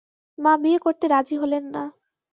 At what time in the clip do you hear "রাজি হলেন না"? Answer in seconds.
1.07-1.83